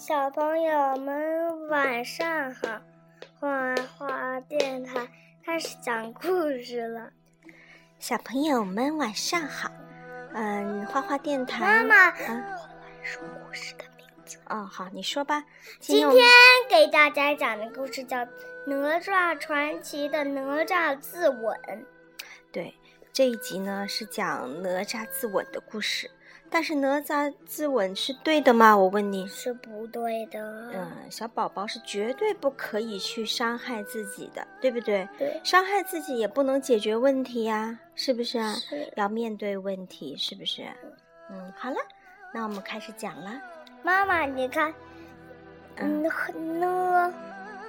[0.00, 2.80] 小朋友们晚上好，
[3.38, 5.06] 花花电台
[5.44, 6.24] 开始讲故
[6.62, 7.10] 事了。
[7.98, 9.70] 小朋友们晚上好，
[10.32, 12.58] 嗯，花花电台妈妈，啊，
[13.02, 14.38] 说故事的名字。
[14.48, 15.44] 哦，好，你说吧。
[15.80, 16.24] 今天
[16.70, 18.16] 给大家讲的故事叫
[18.64, 21.54] 《哪吒传奇》的哪吒自刎。
[22.50, 22.74] 对
[23.12, 26.10] 这一集呢是讲哪吒自刎的故事，
[26.50, 28.76] 但是哪吒自刎是对的吗？
[28.76, 29.26] 我问你。
[29.28, 30.70] 是不对的。
[30.74, 35.08] 嗯，小宝宝是绝对不可以去伤害自己的，对不对？
[35.16, 38.52] 对，伤害自己也不能解决问题呀，是不是啊？
[38.54, 40.64] 是要面对问题，是不是？
[41.30, 41.76] 嗯，好了，
[42.34, 43.40] 那我们开始讲了。
[43.82, 44.74] 妈妈，你看，
[45.76, 46.02] 嗯
[46.34, 47.14] 嗯，呢，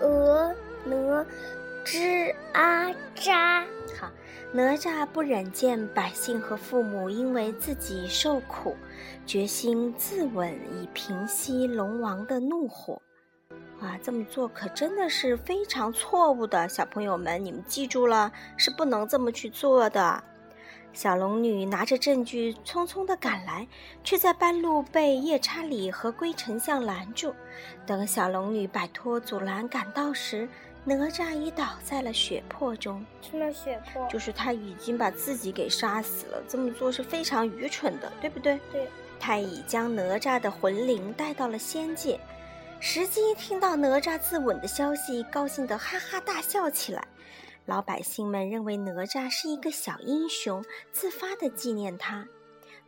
[0.00, 1.26] 鹅，哪，
[1.84, 3.64] 吱啊喳。
[4.00, 4.10] 好，
[4.54, 8.76] 哪吒不忍见百姓和父母因为自己受苦，
[9.24, 13.00] 决心自刎以平息龙王的怒火。
[13.80, 20.22] 哇，这么做可真的是非常错误的，小朋友们，你们记住了，是不能这么去做的。
[20.92, 23.66] 小龙女拿着证据匆匆地赶来，
[24.04, 27.34] 却在半路被夜叉里和龟丞相拦住。
[27.86, 30.46] 等小龙女摆脱阻拦赶到时，
[30.84, 33.04] 哪吒已倒在了血泊中。
[33.20, 34.06] 什么血泊？
[34.08, 38.58] 就是他已经把自己给杀死了，这么做是非常愚蠢的，对不对？
[38.72, 38.88] 对。
[39.20, 42.18] 太乙将哪吒的魂灵带到了仙界，
[42.80, 47.06] 石矶听到哪吒自刎的消息，高兴得哈哈大笑起来。
[47.66, 52.26] 老百姓们认为哪吒是一个小英雄，自发地纪念他。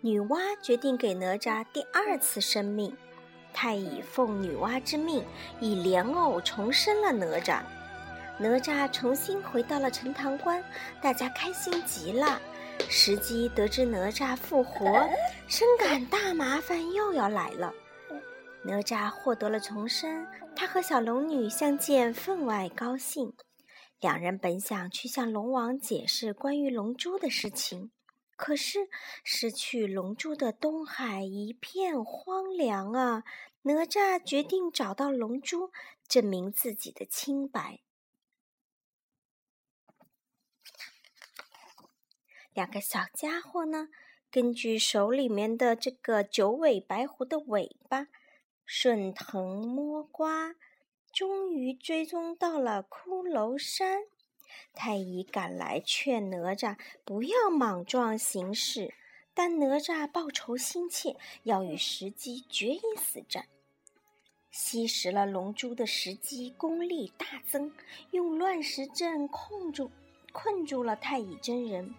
[0.00, 2.92] 女娲决定给哪吒第二次生命，
[3.52, 5.24] 太乙奉女娲之命，
[5.60, 7.62] 以莲藕重生了哪吒。
[8.36, 10.62] 哪吒重新回到了陈塘关，
[11.00, 12.40] 大家开心极了。
[12.90, 14.84] 石矶得知哪吒复活，
[15.46, 17.72] 深感大麻烦又要来了。
[18.64, 23.32] 哪吒获得了重生，他和小龙女相见分外高兴。
[24.00, 27.92] 两人本想去向龙王解释关于龙珠的事情，
[28.36, 28.88] 可是
[29.22, 33.22] 失去龙珠的东海一片荒凉啊！
[33.62, 35.70] 哪吒决定找到龙珠，
[36.08, 37.80] 证明自己的清白。
[42.54, 43.88] 两个小家伙呢，
[44.30, 48.06] 根据手里面的这个九尾白狐的尾巴，
[48.64, 50.54] 顺藤摸瓜，
[51.12, 54.04] 终于追踪到了骷髅山。
[54.72, 58.94] 太乙赶来劝哪吒不要莽撞行事，
[59.34, 63.46] 但哪吒报仇心切，要与石矶决一死战。
[64.52, 67.72] 吸食了龙珠的石矶功力大增，
[68.12, 69.90] 用乱石阵控住
[70.32, 71.92] 困住了太乙真人。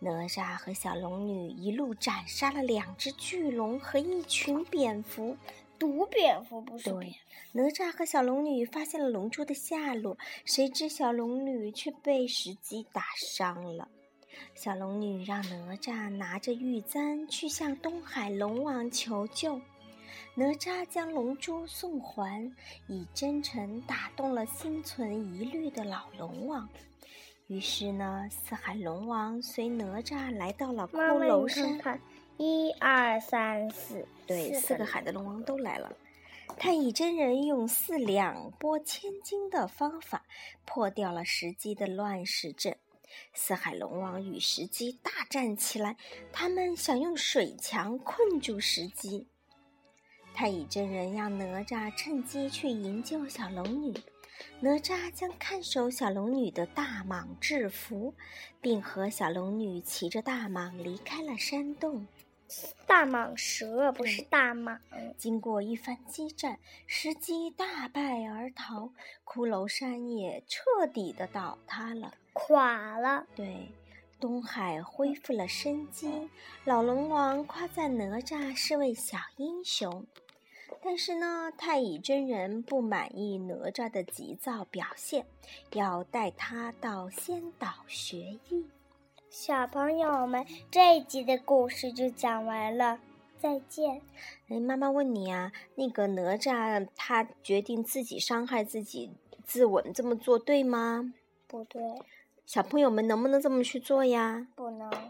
[0.00, 5.36] 哪吒和小龙女一路斩杀了两只巨龙和一群蝙蝠，
[5.78, 7.16] 毒蝙蝠不是对。
[7.52, 13.88] 哪吒和小龙女发现了龙珠的下落，谁知小龙女却被石矶打伤了。
[14.54, 19.60] 小龙女让哪吒拿着玉簪去向东海龙王求救，
[20.36, 22.52] 哪吒将龙珠送还，
[22.86, 26.68] 以真诚打动了心存疑虑的老龙王。
[27.48, 31.98] 于是呢，四海龙王随哪吒来到了骷妈妈，你髅山看。
[31.98, 32.00] 看，
[32.36, 35.90] 一二三四，对，四个海的龙王都来了。
[36.58, 40.26] 太乙真人用四两拨千斤的方法
[40.66, 42.76] 破掉了石矶的乱石阵。
[43.32, 45.96] 四海龙王与石矶大战起来，
[46.30, 49.24] 他们想用水墙困住石矶。
[50.34, 53.94] 太乙真人让哪吒趁机去营救小龙女，
[54.60, 58.14] 哪吒将看守小龙女的大蟒制服，
[58.60, 62.06] 并和小龙女骑着大蟒离开了山洞。
[62.86, 64.78] 大蟒蛇不是大蟒。
[65.18, 68.90] 经过一番激战，石矶大败而逃，
[69.24, 72.14] 骷髅山也彻底的倒塌了。
[72.32, 73.68] 垮了，对，
[74.18, 76.30] 东海恢复了生机，
[76.64, 80.06] 老龙王夸赞哪吒是位小英雄。
[80.82, 85.26] 但是呢，太乙真人不满意哪吒的急躁表现，
[85.72, 88.66] 要带他到仙岛学艺。
[89.30, 92.98] 小朋友们，这一集的故事就讲完了，
[93.38, 94.00] 再见。
[94.48, 99.10] 哎，妈妈问你啊，那个哪吒他决定自己伤害自己
[99.44, 101.12] 自刎，这么做对吗？
[101.46, 101.82] 不对，
[102.44, 104.48] 小朋友们能不能这么去做呀？
[104.54, 104.67] 不能。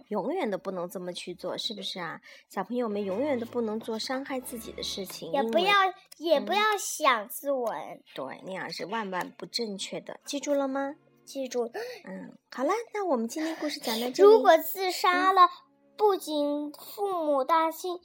[0.08, 2.20] 永远都不能这么去做，是不是啊？
[2.48, 5.72] 小朋友们永远都不能做伤害自己的事情，也不要，
[6.18, 8.00] 也不嗯要想自刎。
[8.14, 10.94] 对那样是万万不正确的，记住了吗？
[11.24, 11.70] 记住，
[12.04, 14.30] 嗯，好了，那我们今天故事讲到这里。
[14.30, 15.48] 如果自杀了，
[15.94, 17.98] 不仅父母担心，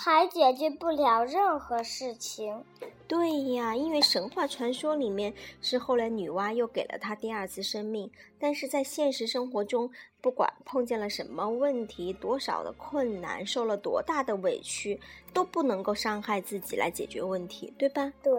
[0.00, 2.64] 还解决不了任何事情。
[3.08, 8.08] 对呀，因为神话传说里面是后来女娲又给了他第二次生命，
[8.38, 9.90] 但是在现实生活中，
[10.20, 15.00] 不管碰见了什么问题、多少的困难、受了多大的委屈，
[15.34, 18.12] 都不能够伤害自己来解决问题，对吧？
[18.22, 18.32] 对，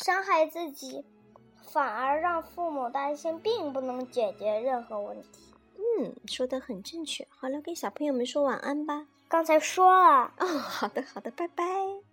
[0.00, 1.02] 伤害自己，
[1.62, 5.40] 反而让父母担心，并不能解决任何问题。
[5.98, 7.26] 嗯，说的很正确。
[7.30, 9.06] 好了，给小朋友们说晚安吧。
[9.28, 11.64] 刚才说了，哦，好的，好的，拜拜。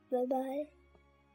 [0.10, 0.83] 拜拜。